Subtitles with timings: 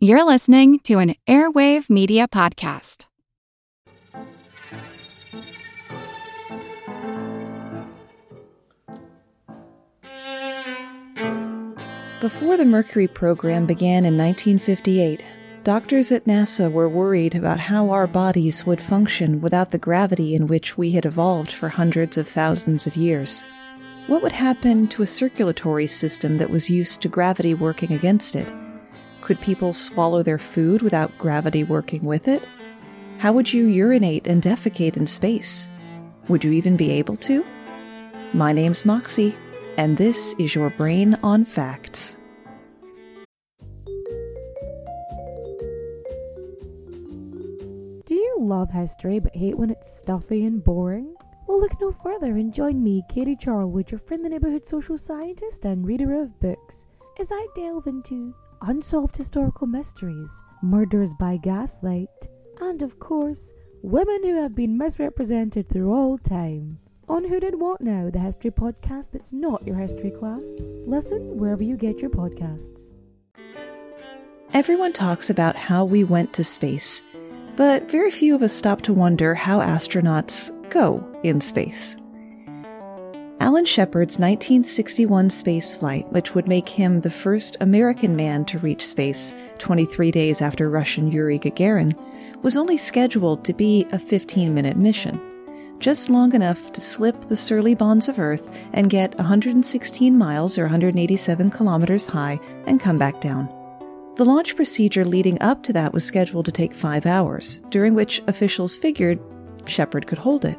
[0.00, 3.06] You're listening to an Airwave Media Podcast.
[12.20, 15.20] Before the Mercury program began in 1958,
[15.64, 20.46] doctors at NASA were worried about how our bodies would function without the gravity in
[20.46, 23.42] which we had evolved for hundreds of thousands of years.
[24.06, 28.46] What would happen to a circulatory system that was used to gravity working against it?
[29.28, 32.42] Could people swallow their food without gravity working with it?
[33.18, 35.70] How would you urinate and defecate in space?
[36.28, 37.44] Would you even be able to?
[38.32, 39.34] My name's Moxie,
[39.76, 42.16] and this is your Brain on Facts.
[48.06, 51.14] Do you love history but hate when it's stuffy and boring?
[51.46, 55.66] Well, look no further and join me, Katie Charlwood, your friend, the neighborhood social scientist
[55.66, 56.86] and reader of books,
[57.20, 62.08] as I delve into unsolved historical mysteries, murders by gaslight,
[62.60, 66.78] and of course, women who have been misrepresented through all time.
[67.08, 70.42] On Who Did What Now, the history podcast that's not your history class.
[70.86, 72.90] Listen wherever you get your podcasts.
[74.52, 77.02] Everyone talks about how we went to space,
[77.56, 81.96] but very few of us stop to wonder how astronauts go in space.
[83.40, 88.84] Alan Shepard's 1961 space flight, which would make him the first American man to reach
[88.84, 91.96] space 23 days after Russian Yuri Gagarin,
[92.42, 95.20] was only scheduled to be a 15 minute mission,
[95.78, 100.62] just long enough to slip the surly bonds of Earth and get 116 miles or
[100.62, 103.48] 187 kilometers high and come back down.
[104.16, 108.20] The launch procedure leading up to that was scheduled to take five hours, during which
[108.26, 109.20] officials figured
[109.64, 110.58] Shepard could hold it.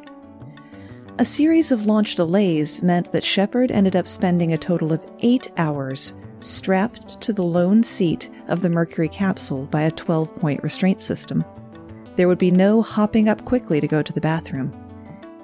[1.20, 5.50] A series of launch delays meant that Shepard ended up spending a total of eight
[5.58, 11.02] hours strapped to the lone seat of the Mercury capsule by a 12 point restraint
[11.02, 11.44] system.
[12.16, 14.72] There would be no hopping up quickly to go to the bathroom.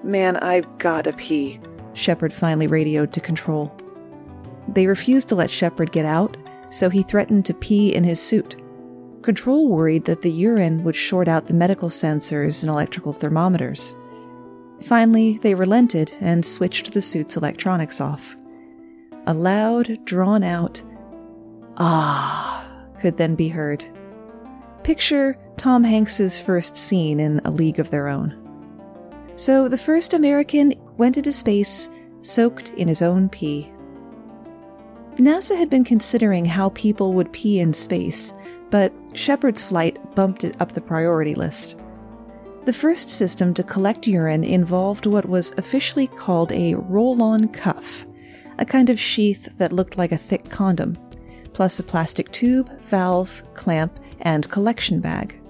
[0.03, 1.61] Man, I've gotta pee,
[1.93, 3.71] Shepard finally radioed to Control.
[4.69, 6.39] They refused to let Shepard get out,
[6.71, 8.57] so he threatened to pee in his suit.
[9.21, 13.95] Control worried that the urine would short out the medical sensors and electrical thermometers.
[14.83, 18.37] Finally, they relented and switched the suit's electronics off.
[19.27, 20.83] A loud, drawn out,
[21.79, 22.67] ah,
[23.01, 23.85] could then be heard.
[24.85, 28.35] Picture Tom Hanks's first scene in A League of Their Own.
[29.37, 31.91] So the first American went into space
[32.23, 33.71] soaked in his own pee.
[35.17, 38.35] NASA had been considering how people would pee in space,
[38.71, 41.81] but Shepard's flight bumped it up the priority list.
[42.67, 48.05] The first system to collect urine involved what was officially called a roll on cuff,
[48.59, 50.99] a kind of sheath that looked like a thick condom,
[51.53, 55.41] plus a plastic tube, valve, clamp, and collection bag.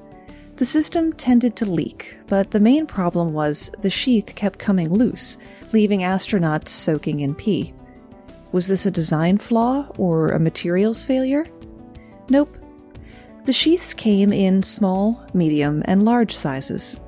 [0.57, 5.39] The system tended to leak, but the main problem was the sheath kept coming loose,
[5.73, 7.73] leaving astronauts soaking in pee.
[8.53, 11.47] Was this a design flaw or a materials failure?
[12.29, 12.59] Nope.
[13.47, 17.01] The sheaths came in small, medium, and large sizes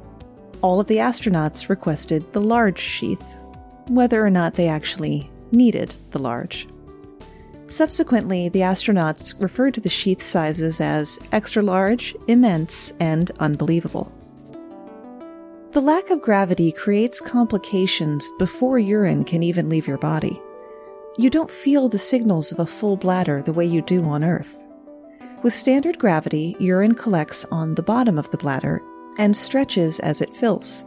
[0.62, 3.36] all of the astronauts requested the large sheath,
[3.86, 6.68] whether or not they actually needed the large.
[7.66, 14.10] Subsequently, the astronauts referred to the sheath sizes as extra large, immense, and unbelievable.
[15.72, 20.40] The lack of gravity creates complications before urine can even leave your body.
[21.18, 24.64] You don't feel the signals of a full bladder the way you do on Earth.
[25.42, 28.82] With standard gravity, urine collects on the bottom of the bladder
[29.18, 30.86] and stretches as it fills.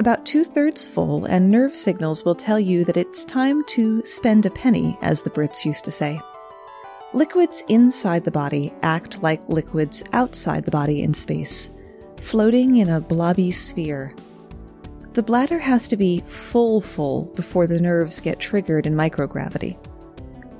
[0.00, 4.46] About two thirds full, and nerve signals will tell you that it's time to spend
[4.46, 6.20] a penny, as the Brits used to say.
[7.14, 11.70] Liquids inside the body act like liquids outside the body in space,
[12.18, 14.14] floating in a blobby sphere.
[15.14, 19.78] The bladder has to be full full before the nerves get triggered in microgravity.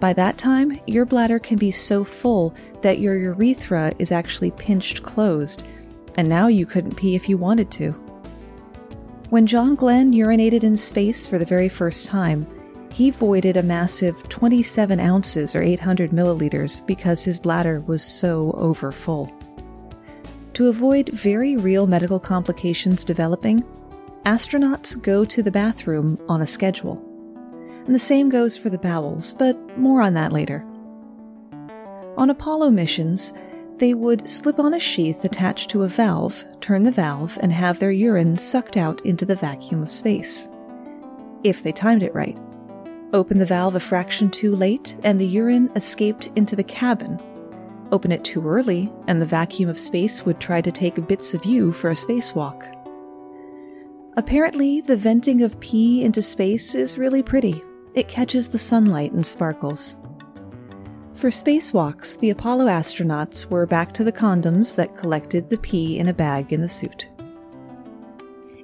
[0.01, 5.03] By that time, your bladder can be so full that your urethra is actually pinched
[5.03, 5.65] closed
[6.19, 7.93] and now you couldn't pee if you wanted to.
[9.31, 12.45] When John Glenn urinated in space for the very first time,
[12.91, 19.33] he voided a massive 27 ounces or 800 milliliters because his bladder was so overfull.
[20.55, 23.63] To avoid very real medical complications developing,
[24.25, 27.05] astronauts go to the bathroom on a schedule.
[27.87, 30.67] And the same goes for the bowels, but more on that later.
[32.17, 33.33] On Apollo missions,
[33.79, 37.79] they would slip on a sheath attached to a valve, turn the valve, and have
[37.79, 40.49] their urine sucked out into the vacuum of space.
[41.45, 42.37] If they timed it right.
[43.13, 47.21] Open the valve a fraction too late, and the urine escaped into the cabin.
[47.91, 51.45] Open it too early, and the vacuum of space would try to take bits of
[51.45, 52.75] you for a spacewalk.
[54.17, 57.63] Apparently, the venting of pee into space is really pretty.
[57.95, 59.99] It catches the sunlight and sparkles.
[61.19, 66.07] For spacewalks, the Apollo astronauts were back to the condoms that collected the pee in
[66.07, 67.11] a bag in the suit.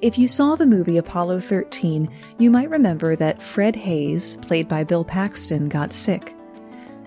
[0.00, 2.08] If you saw the movie Apollo 13,
[2.38, 6.36] you might remember that Fred Haise, played by Bill Paxton, got sick.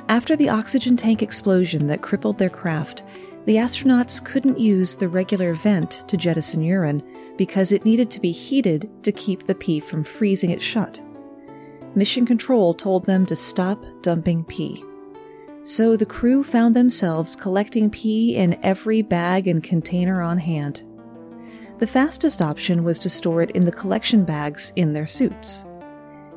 [0.10, 3.06] After the oxygen tank explosion that crippled their craft,
[3.46, 7.02] the astronauts couldn't use the regular vent to jettison urine
[7.38, 11.02] because it needed to be heated to keep the pee from freezing it shut.
[11.96, 14.84] Mission Control told them to stop dumping pee.
[15.68, 20.86] So the crew found themselves collecting pee in every bag and container on hand.
[21.80, 25.66] The fastest option was to store it in the collection bags in their suits.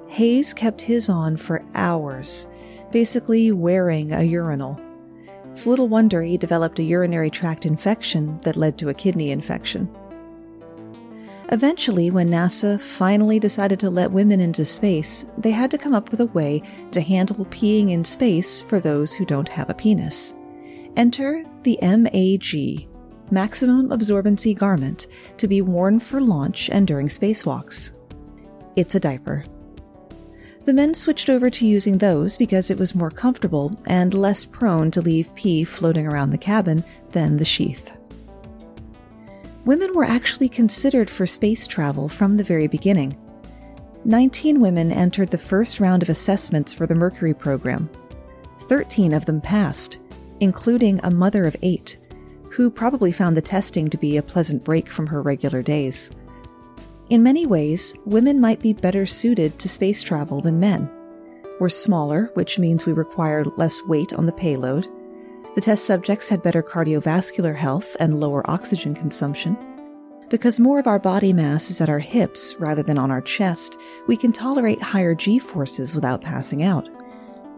[0.09, 2.49] Haise kept his on for hours,
[2.91, 4.81] basically wearing a urinal.
[5.53, 9.88] It's little wonder he developed a urinary tract infection that led to a kidney infection.
[11.52, 16.12] Eventually, when NASA finally decided to let women into space, they had to come up
[16.12, 16.62] with a way
[16.93, 20.37] to handle peeing in space for those who don't have a penis.
[20.97, 22.88] Enter the MAG,
[23.32, 25.08] Maximum Absorbency Garment,
[25.38, 27.96] to be worn for launch and during spacewalks.
[28.76, 29.44] It's a diaper.
[30.67, 34.93] The men switched over to using those because it was more comfortable and less prone
[34.93, 37.96] to leave pee floating around the cabin than the sheath
[39.65, 43.17] women were actually considered for space travel from the very beginning.
[44.05, 47.89] 19 women entered the first round of assessments for the Mercury program.
[48.61, 49.99] 13 of them passed,
[50.41, 51.99] including a mother of eight,
[52.53, 56.11] who probably found the testing to be a pleasant break from her regular days.
[57.11, 60.89] In many ways, women might be better suited to space travel than men.
[61.59, 64.87] We're smaller, which means we require less weight on the payload
[65.55, 69.56] the test subjects had better cardiovascular health and lower oxygen consumption.
[70.29, 73.76] Because more of our body mass is at our hips rather than on our chest,
[74.06, 76.88] we can tolerate higher G forces without passing out.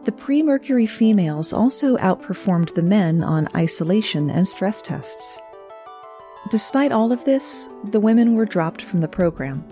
[0.04, 5.38] The pre Mercury females also outperformed the men on isolation and stress tests.
[6.50, 9.64] Despite all of this, the women were dropped from the program.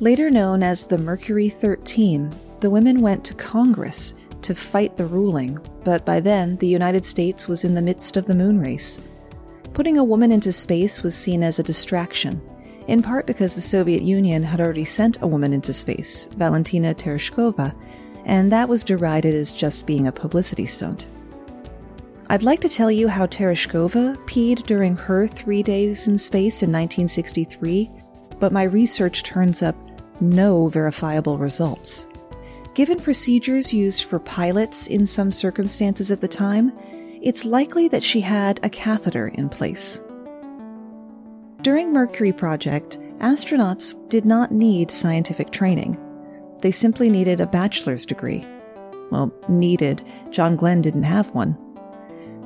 [0.00, 2.30] Later known as the Mercury 13,
[2.60, 7.48] the women went to Congress to fight the ruling, but by then the United States
[7.48, 9.00] was in the midst of the moon race.
[9.72, 12.40] Putting a woman into space was seen as a distraction,
[12.86, 17.74] in part because the Soviet Union had already sent a woman into space, Valentina Tereshkova,
[18.24, 21.06] and that was derided as just being a publicity stunt.
[22.28, 26.70] I'd like to tell you how Tereshkova peed during her three days in space in
[26.70, 27.90] 1963,
[28.38, 29.74] but my research turns up
[30.20, 32.06] no verifiable results.
[32.74, 36.72] Given procedures used for pilots in some circumstances at the time,
[37.20, 40.00] it's likely that she had a catheter in place.
[41.62, 45.98] During Mercury Project, astronauts did not need scientific training.
[46.62, 48.46] They simply needed a bachelor's degree.
[49.10, 50.02] Well, needed.
[50.30, 51.58] John Glenn didn't have one.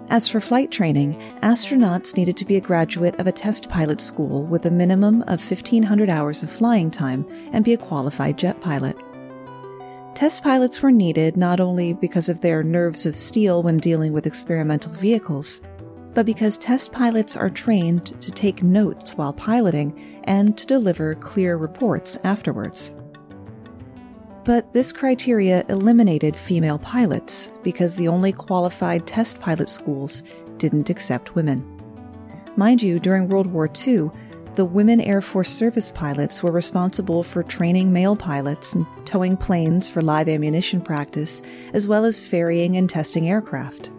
[0.09, 4.45] As for flight training, astronauts needed to be a graduate of a test pilot school
[4.45, 8.97] with a minimum of 1,500 hours of flying time and be a qualified jet pilot.
[10.15, 14.27] Test pilots were needed not only because of their nerves of steel when dealing with
[14.29, 15.63] experimental vehicles,
[16.15, 21.57] but because test pilots are trained to take notes while piloting and to deliver clear
[21.57, 22.95] reports afterwards.
[24.45, 30.23] But this criteria eliminated female pilots because the only qualified test pilot schools
[30.59, 31.69] didn't accept women.
[32.57, 34.11] Mind you, during World War II,
[34.55, 39.89] the women Air Force service pilots were responsible for training male pilots and towing planes
[39.89, 41.43] for live ammunition practice,
[41.73, 43.91] as well as ferrying and testing aircraft.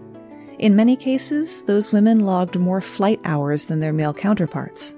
[0.59, 4.95] In many cases, those women logged more flight hours than their male counterparts.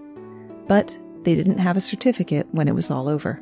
[0.67, 3.41] But they didn't have a certificate when it was all over.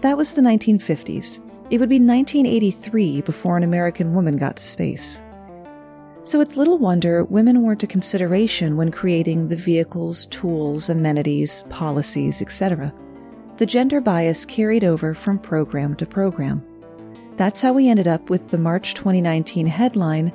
[0.00, 1.40] That was the 1950s.
[1.70, 5.22] It would be 1983 before an American woman got to space.
[6.26, 12.42] So it's little wonder women weren't a consideration when creating the vehicles, tools, amenities, policies,
[12.42, 12.92] etc.
[13.58, 16.64] The gender bias carried over from program to program.
[17.36, 20.32] That's how we ended up with the March 2019 headline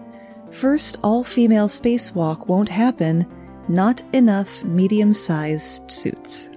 [0.52, 3.26] First all female spacewalk won't happen,
[3.68, 6.50] not enough medium sized suits.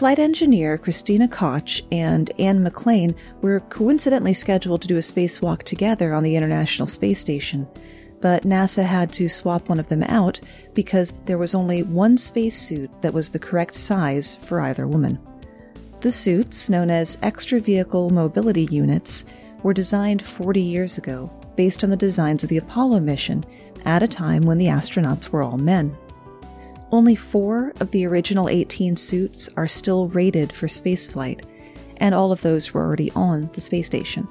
[0.00, 6.14] Flight engineer Christina Koch and Anne McClain were coincidentally scheduled to do a spacewalk together
[6.14, 7.68] on the International Space Station,
[8.22, 10.40] but NASA had to swap one of them out
[10.72, 15.18] because there was only one spacesuit that was the correct size for either woman.
[16.00, 19.26] The suits, known as extra vehicle mobility units,
[19.62, 23.44] were designed 40 years ago, based on the designs of the Apollo mission
[23.84, 25.94] at a time when the astronauts were all men.
[26.92, 31.44] Only four of the original 18 suits are still rated for spaceflight,
[31.98, 34.26] and all of those were already on the space station.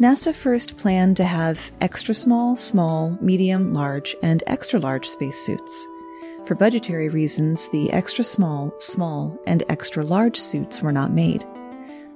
[0.00, 5.86] NASA first planned to have extra small, small, medium, large, and extra large spacesuits.
[6.46, 11.44] For budgetary reasons, the extra small, small, and extra large suits were not made.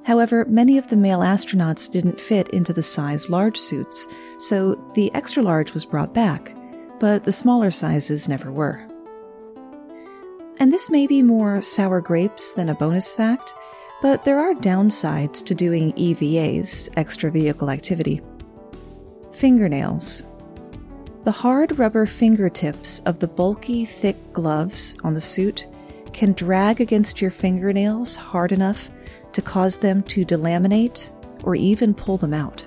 [0.05, 4.09] However, many of the male astronauts didn't fit into the size large suits,
[4.39, 6.55] so the extra large was brought back,
[6.99, 8.90] but the smaller sizes never were.
[10.61, 13.55] And this may be more sour grapes than a bonus fact,
[14.03, 18.21] but there are downsides to doing EVAs, extra vehicle activity.
[19.33, 20.27] Fingernails.
[21.25, 25.67] The hard rubber fingertips of the bulky, thick gloves on the suit
[26.13, 28.91] can drag against your fingernails hard enough
[29.33, 31.11] to cause them to delaminate
[31.43, 32.67] or even pull them out.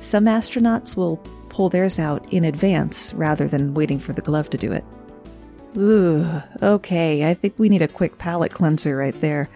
[0.00, 1.18] Some astronauts will
[1.50, 4.84] pull theirs out in advance rather than waiting for the glove to do it.
[5.76, 9.48] Ooh, okay, I think we need a quick palate cleanser right there.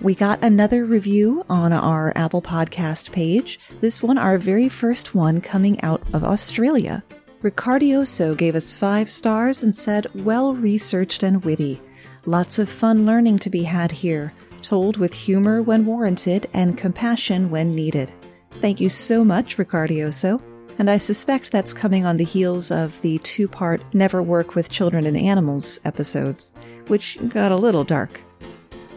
[0.00, 3.58] We got another review on our Apple Podcast page.
[3.80, 7.02] This one, our very first one coming out of Australia.
[7.42, 11.80] Ricardioso gave us five stars and said, well researched and witty.
[12.26, 14.32] Lots of fun learning to be had here,
[14.62, 18.12] told with humor when warranted and compassion when needed.
[18.60, 20.40] Thank you so much, Ricardioso
[20.78, 24.70] and I suspect that's coming on the heels of the two part Never Work with
[24.70, 26.52] Children and Animals episodes,
[26.88, 28.20] which got a little dark.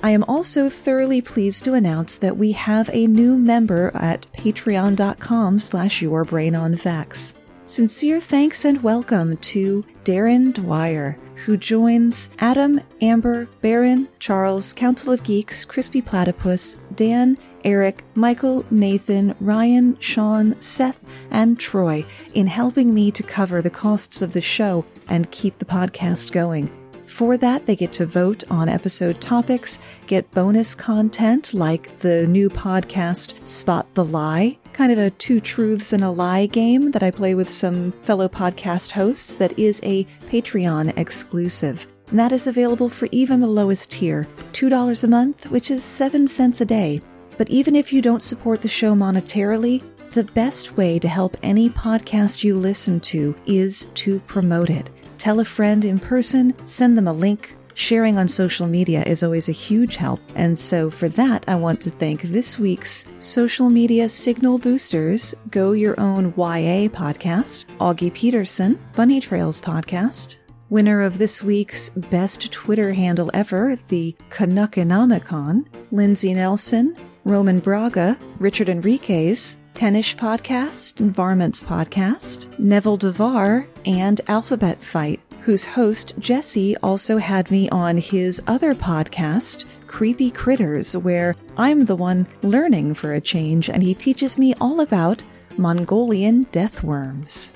[0.01, 5.59] I am also thoroughly pleased to announce that we have a new member at patreon.com
[5.59, 7.33] slash yourbrainonfacts.
[7.65, 15.23] Sincere thanks and welcome to Darren Dwyer, who joins Adam, Amber, Baron, Charles, Council of
[15.23, 23.11] Geeks, Crispy Platypus, Dan, Eric, Michael, Nathan, Ryan, Sean, Seth, and Troy in helping me
[23.11, 26.69] to cover the costs of the show and keep the podcast going.
[27.07, 32.49] For that, they get to vote on episode topics, get bonus content like the new
[32.49, 37.11] podcast Spot the Lie, kind of a two truths and a lie game that I
[37.11, 41.87] play with some fellow podcast hosts that is a Patreon exclusive.
[42.09, 46.27] And that is available for even the lowest tier, $2 a month, which is 7
[46.27, 47.01] cents a day.
[47.39, 49.81] But even if you don't support the show monetarily,
[50.11, 54.89] the best way to help any podcast you listen to is to promote it.
[55.17, 57.55] Tell a friend in person, send them a link.
[57.75, 60.19] Sharing on social media is always a huge help.
[60.35, 65.71] And so for that, I want to thank this week's social media signal boosters, Go
[65.71, 72.91] Your Own YA podcast, Augie Peterson, Bunny Trails podcast, winner of this week's best Twitter
[72.91, 82.97] handle ever, the Canuckonomicon, Lindsay Nelson, Roman Braga, Richard Enriquez, Tennish Podcast, Varmints Podcast, Neville
[82.97, 90.31] Devar, and Alphabet Fight, whose host Jesse also had me on his other podcast, Creepy
[90.31, 95.23] Critters, where I'm the one learning for a change and he teaches me all about
[95.57, 97.53] Mongolian death worms.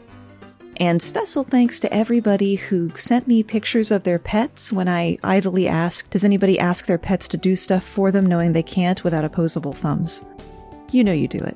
[0.77, 5.67] And special thanks to everybody who sent me pictures of their pets when I idly
[5.67, 9.25] asked, does anybody ask their pets to do stuff for them knowing they can't without
[9.25, 10.25] opposable thumbs?
[10.91, 11.55] You know you do it.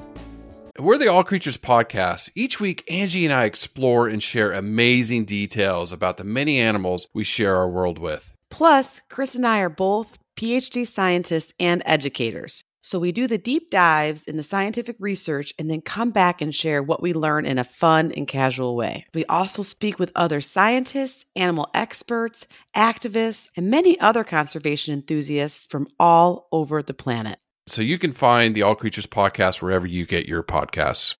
[0.79, 2.29] We're the All Creatures Podcast.
[2.35, 7.23] Each week, Angie and I explore and share amazing details about the many animals we
[7.23, 8.31] share our world with.
[8.51, 12.63] Plus, Chris and I are both PhD scientists and educators.
[12.87, 16.55] So we do the deep dives in the scientific research and then come back and
[16.55, 19.05] share what we learn in a fun and casual way.
[19.13, 25.89] We also speak with other scientists, animal experts, activists, and many other conservation enthusiasts from
[25.99, 27.35] all over the planet.
[27.65, 31.17] So you can find the All Creatures podcast wherever you get your podcasts.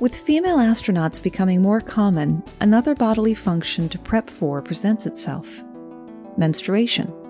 [0.00, 5.62] With female astronauts becoming more common, another bodily function to prep for presents itself
[6.38, 7.25] menstruation.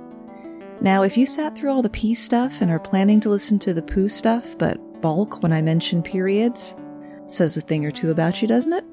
[0.80, 3.72] Now, if you sat through all the pee stuff and are planning to listen to
[3.72, 6.76] the poo stuff, but balk when I mention periods,
[7.26, 8.84] says a thing or two about you, doesn't it?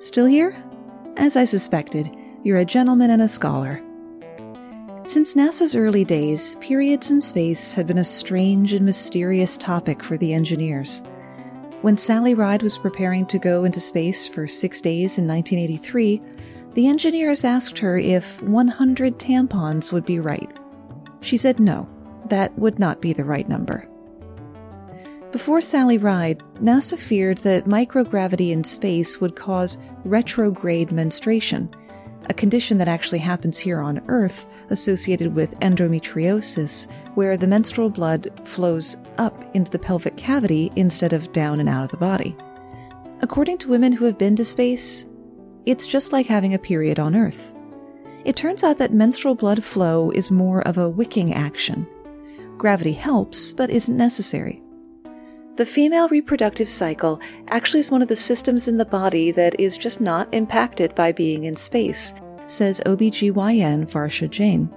[0.00, 0.56] Still here?
[1.16, 3.82] As I suspected, you're a gentleman and a scholar.
[5.02, 10.16] Since NASA's early days, periods in space had been a strange and mysterious topic for
[10.16, 11.02] the engineers.
[11.82, 16.22] When Sally Ride was preparing to go into space for six days in 1983,
[16.74, 20.50] the engineers asked her if 100 tampons would be right.
[21.20, 21.88] She said no,
[22.26, 23.86] that would not be the right number.
[25.32, 31.72] Before Sally Ride, NASA feared that microgravity in space would cause retrograde menstruation,
[32.28, 38.28] a condition that actually happens here on Earth associated with endometriosis, where the menstrual blood
[38.44, 42.36] flows up into the pelvic cavity instead of down and out of the body.
[43.22, 45.08] According to women who have been to space,
[45.66, 47.52] it's just like having a period on Earth.
[48.24, 51.86] It turns out that menstrual blood flow is more of a wicking action.
[52.58, 54.62] Gravity helps, but isn't necessary.
[55.56, 59.76] The female reproductive cycle actually is one of the systems in the body that is
[59.76, 62.14] just not impacted by being in space,
[62.46, 64.70] says OBGYN Varsha Jain.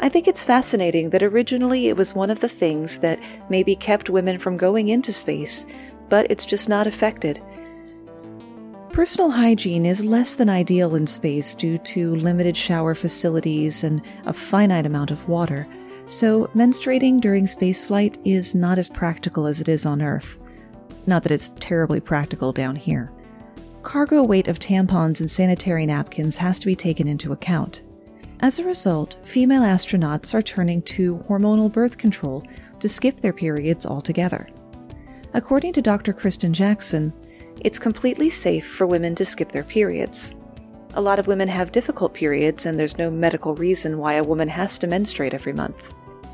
[0.00, 4.10] I think it's fascinating that originally it was one of the things that maybe kept
[4.10, 5.64] women from going into space,
[6.08, 7.40] but it's just not affected.
[8.92, 14.34] Personal hygiene is less than ideal in space due to limited shower facilities and a
[14.34, 15.66] finite amount of water,
[16.04, 20.38] so menstruating during spaceflight is not as practical as it is on Earth.
[21.06, 23.10] Not that it's terribly practical down here.
[23.80, 27.80] Cargo weight of tampons and sanitary napkins has to be taken into account.
[28.40, 32.44] As a result, female astronauts are turning to hormonal birth control
[32.78, 34.50] to skip their periods altogether.
[35.32, 36.12] According to Dr.
[36.12, 37.14] Kristen Jackson,
[37.60, 40.34] it's completely safe for women to skip their periods.
[40.94, 44.48] A lot of women have difficult periods, and there's no medical reason why a woman
[44.48, 45.76] has to menstruate every month.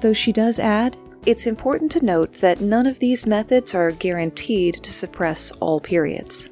[0.00, 0.96] Though she does add,
[1.26, 6.50] it's important to note that none of these methods are guaranteed to suppress all periods.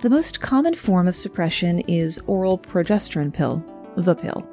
[0.00, 3.64] The most common form of suppression is oral progesterone pill,
[3.96, 4.46] the pill.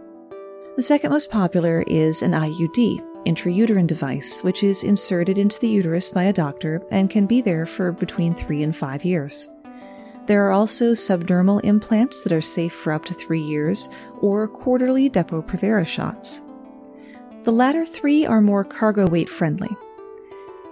[0.76, 6.10] The second most popular is an IUD, intrauterine device, which is inserted into the uterus
[6.10, 9.50] by a doctor and can be there for between three and five years.
[10.26, 13.90] There are also subdermal implants that are safe for up to three years,
[14.22, 16.42] or quarterly Depo-Provera shots.
[17.44, 19.76] The latter three are more cargo weight friendly.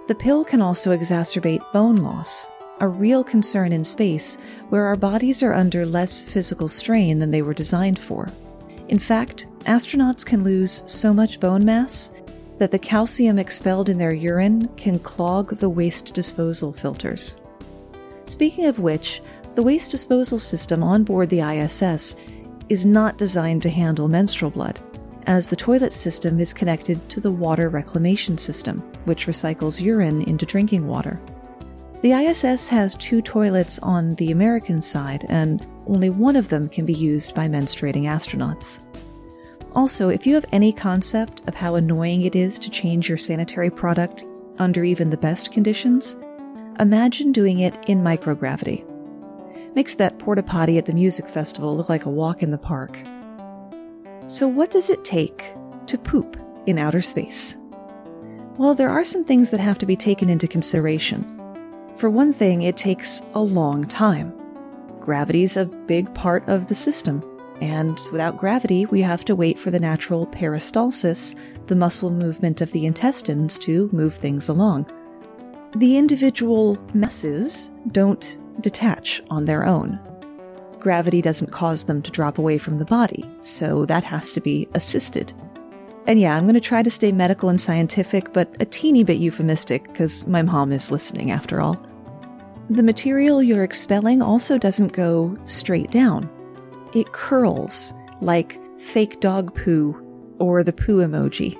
[0.08, 2.48] The pill can also exacerbate bone loss,
[2.80, 4.38] a real concern in space
[4.70, 8.30] where our bodies are under less physical strain than they were designed for.
[8.88, 12.12] In fact, astronauts can lose so much bone mass
[12.62, 17.40] that the calcium expelled in their urine can clog the waste disposal filters.
[18.24, 19.20] Speaking of which,
[19.56, 22.14] the waste disposal system on board the ISS
[22.68, 24.78] is not designed to handle menstrual blood,
[25.26, 30.46] as the toilet system is connected to the water reclamation system, which recycles urine into
[30.46, 31.20] drinking water.
[32.02, 36.86] The ISS has two toilets on the American side, and only one of them can
[36.86, 38.82] be used by menstruating astronauts.
[39.74, 43.70] Also, if you have any concept of how annoying it is to change your sanitary
[43.70, 44.24] product
[44.58, 46.16] under even the best conditions,
[46.78, 48.84] imagine doing it in microgravity.
[49.74, 52.98] Makes that porta potty at the music festival look like a walk in the park.
[54.26, 55.54] So, what does it take
[55.86, 57.56] to poop in outer space?
[58.58, 61.24] Well, there are some things that have to be taken into consideration.
[61.96, 64.34] For one thing, it takes a long time.
[65.00, 67.24] Gravity's a big part of the system.
[67.62, 71.36] And without gravity, we have to wait for the natural peristalsis,
[71.68, 74.90] the muscle movement of the intestines, to move things along.
[75.76, 80.00] The individual messes don't detach on their own.
[80.80, 84.66] Gravity doesn't cause them to drop away from the body, so that has to be
[84.74, 85.32] assisted.
[86.08, 89.18] And yeah, I'm going to try to stay medical and scientific, but a teeny bit
[89.18, 91.80] euphemistic because my mom is listening after all.
[92.70, 96.28] The material you're expelling also doesn't go straight down
[96.94, 99.96] it curls like fake dog poo
[100.38, 101.58] or the poo emoji.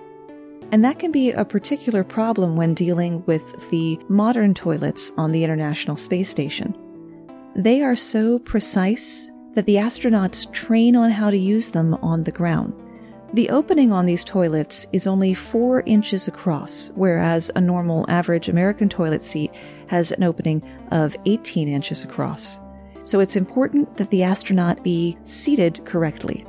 [0.73, 5.45] And that can be a particular problem when dealing with the modern toilets on the
[5.45, 6.75] International Space Station.
[7.55, 12.33] They are so precise that the astronauts train on how to use them on the
[12.33, 12.73] ground.
[13.35, 18.89] The opening on these toilets is only 4 inches across, whereas a normal average American
[18.89, 19.55] toilet seat
[19.89, 22.61] has an opening of 18 inches across
[23.03, 26.47] so it's important that the astronaut be seated correctly.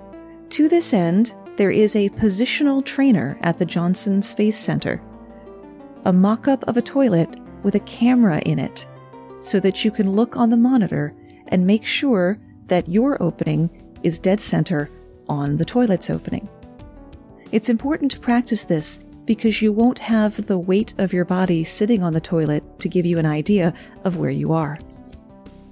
[0.49, 5.01] To this end, there is a positional trainer at the Johnson Space Center.
[6.05, 8.87] A mock up of a toilet with a camera in it,
[9.41, 11.15] so that you can look on the monitor
[11.47, 13.69] and make sure that your opening
[14.03, 14.89] is dead center
[15.27, 16.49] on the toilet's opening.
[17.51, 22.03] It's important to practice this because you won't have the weight of your body sitting
[22.03, 24.79] on the toilet to give you an idea of where you are.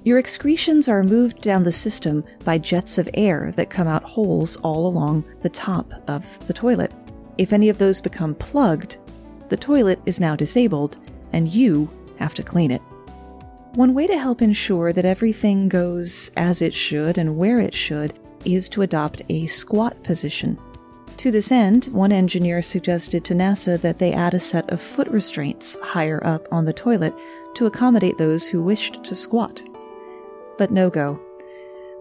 [0.03, 4.55] Your excretions are moved down the system by jets of air that come out holes
[4.57, 6.91] all along the top of the toilet.
[7.37, 8.97] If any of those become plugged,
[9.49, 10.97] the toilet is now disabled
[11.33, 11.87] and you
[12.17, 12.81] have to clean it.
[13.73, 18.19] One way to help ensure that everything goes as it should and where it should
[18.43, 20.57] is to adopt a squat position.
[21.17, 25.07] To this end, one engineer suggested to NASA that they add a set of foot
[25.09, 27.13] restraints higher up on the toilet
[27.53, 29.63] to accommodate those who wished to squat
[30.61, 31.15] but no go.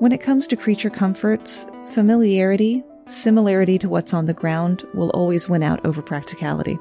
[0.01, 5.49] When it comes to creature comforts, familiarity, similarity to what's on the ground will always
[5.49, 6.79] win out over practicality.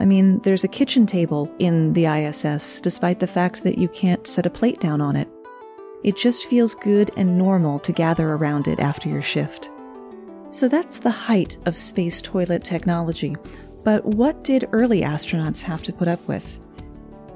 [0.00, 4.26] I mean, there's a kitchen table in the ISS, despite the fact that you can't
[4.26, 5.28] set a plate down on it.
[6.02, 9.70] It just feels good and normal to gather around it after your shift.
[10.50, 13.36] So that's the height of space toilet technology.
[13.84, 16.58] But what did early astronauts have to put up with?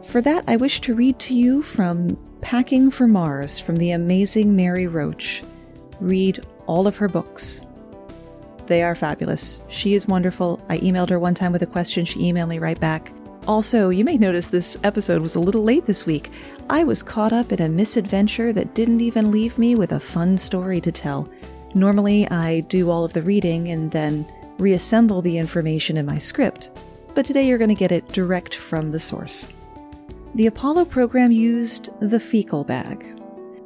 [0.02, 4.54] For that, I wish to read to you from Packing for Mars from the amazing
[4.54, 5.42] Mary Roach.
[6.00, 7.64] Read all of her books.
[8.66, 9.60] They are fabulous.
[9.68, 10.60] She is wonderful.
[10.68, 12.04] I emailed her one time with a question.
[12.04, 13.10] She emailed me right back.
[13.46, 16.30] Also, you may notice this episode was a little late this week.
[16.68, 20.36] I was caught up in a misadventure that didn't even leave me with a fun
[20.36, 21.28] story to tell.
[21.74, 24.26] Normally, I do all of the reading and then
[24.58, 26.70] reassemble the information in my script,
[27.14, 29.52] but today you're going to get it direct from the source.
[30.34, 33.04] The Apollo program used the fecal bag.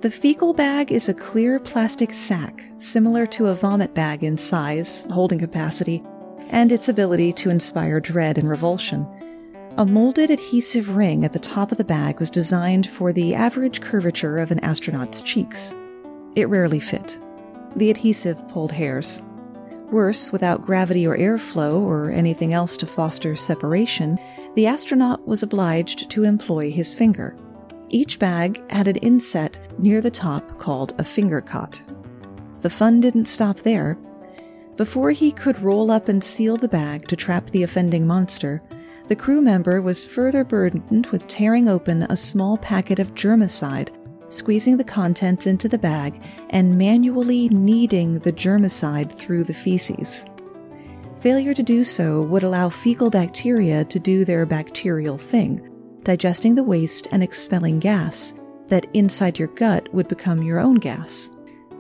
[0.01, 5.07] The fecal bag is a clear plastic sack, similar to a vomit bag in size,
[5.13, 6.03] holding capacity,
[6.51, 9.07] and its ability to inspire dread and revulsion.
[9.77, 13.81] A molded adhesive ring at the top of the bag was designed for the average
[13.81, 15.73] curvature of an astronaut's cheeks.
[16.35, 17.21] It rarely fit.
[17.77, 19.23] The adhesive pulled hairs.
[19.93, 24.19] Worse, without gravity or airflow or anything else to foster separation,
[24.55, 27.37] the astronaut was obliged to employ his finger.
[27.89, 31.83] Each bag had an inset near the top called a finger cot.
[32.63, 33.97] The fun didn't stop there.
[34.77, 38.61] Before he could roll up and seal the bag to trap the offending monster,
[39.07, 43.91] the crew member was further burdened with tearing open a small packet of germicide,
[44.29, 50.27] squeezing the contents into the bag, and manually kneading the germicide through the feces.
[51.21, 55.71] Failure to do so would allow fecal bacteria to do their bacterial thing,
[56.03, 58.35] digesting the waste and expelling gas
[58.69, 61.31] that inside your gut would become your own gas.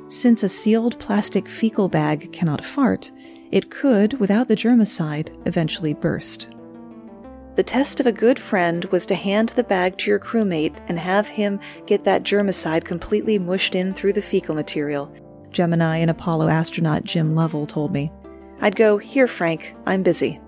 [0.09, 3.11] Since a sealed plastic fecal bag cannot fart,
[3.51, 6.56] it could, without the germicide, eventually burst.
[7.57, 10.99] The test of a good friend was to hand the bag to your crewmate and
[10.99, 15.11] have him get that germicide completely mushed in through the fecal material.
[15.53, 18.13] Gemini and Apollo astronaut Jim Lovell told me.
[18.61, 20.39] I'd go, Here, Frank, I'm busy.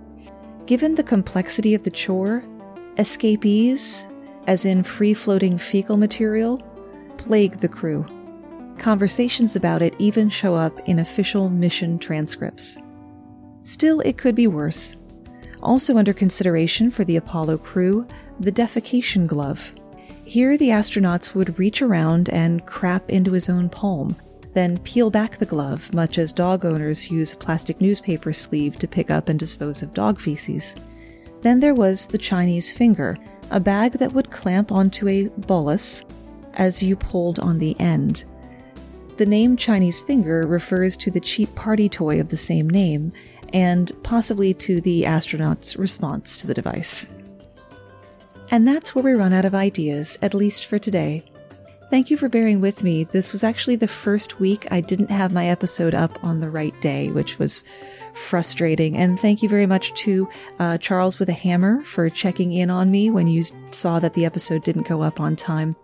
[0.66, 2.44] Given the complexity of the chore,
[2.98, 4.06] escapees,
[4.46, 6.58] as in free floating fecal material,
[7.16, 8.04] plague the crew.
[8.76, 12.76] Conversations about it even show up in official mission transcripts.
[13.64, 14.98] Still, it could be worse.
[15.62, 18.06] Also under consideration for the Apollo crew,
[18.40, 19.72] the defecation glove.
[20.24, 24.16] Here, the astronauts would reach around and crap into his own palm,
[24.52, 28.88] then peel back the glove, much as dog owners use a plastic newspaper sleeve to
[28.88, 30.76] pick up and dispose of dog feces.
[31.42, 33.16] Then there was the Chinese finger,
[33.50, 36.04] a bag that would clamp onto a bolus
[36.54, 38.24] as you pulled on the end.
[39.16, 43.12] The name Chinese finger refers to the cheap party toy of the same name,
[43.52, 47.08] and possibly to the astronaut's response to the device.
[48.50, 51.24] And that's where we run out of ideas, at least for today.
[51.90, 53.04] Thank you for bearing with me.
[53.04, 56.78] This was actually the first week I didn't have my episode up on the right
[56.82, 57.64] day, which was
[58.12, 58.96] frustrating.
[58.96, 62.90] And thank you very much to uh, Charles with a Hammer for checking in on
[62.90, 65.76] me when you saw that the episode didn't go up on time.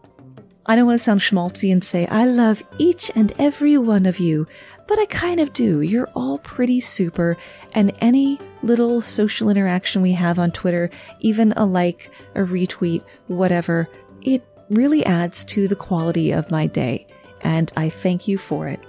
[0.67, 4.19] I don't want to sound schmaltzy and say I love each and every one of
[4.19, 4.47] you,
[4.87, 5.83] but I kind of do.
[5.83, 7.37] You're all pretty super,
[7.75, 13.89] and any little social interaction we have on Twitter, even a like, a retweet, whatever,
[14.23, 17.07] it really adds to the quality of my day,
[17.43, 18.81] and I thank you for it.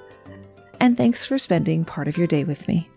[0.79, 2.89] And thanks for spending part of your day with me.